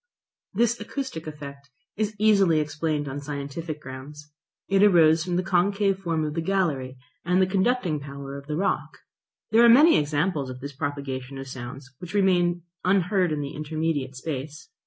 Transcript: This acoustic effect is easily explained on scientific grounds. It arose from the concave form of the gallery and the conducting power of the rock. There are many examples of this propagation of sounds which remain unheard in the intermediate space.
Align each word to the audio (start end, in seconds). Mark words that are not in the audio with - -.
This 0.55 0.79
acoustic 0.79 1.27
effect 1.27 1.69
is 1.95 2.15
easily 2.17 2.59
explained 2.59 3.07
on 3.07 3.19
scientific 3.21 3.79
grounds. 3.79 4.31
It 4.67 4.81
arose 4.81 5.23
from 5.23 5.35
the 5.35 5.43
concave 5.43 5.99
form 5.99 6.25
of 6.25 6.33
the 6.33 6.41
gallery 6.41 6.97
and 7.23 7.39
the 7.39 7.45
conducting 7.45 7.99
power 7.99 8.35
of 8.35 8.47
the 8.47 8.55
rock. 8.57 8.97
There 9.51 9.63
are 9.63 9.69
many 9.69 9.99
examples 9.99 10.49
of 10.49 10.59
this 10.59 10.73
propagation 10.75 11.37
of 11.37 11.47
sounds 11.47 11.93
which 11.99 12.15
remain 12.15 12.63
unheard 12.83 13.31
in 13.31 13.41
the 13.41 13.53
intermediate 13.53 14.15
space. 14.15 14.69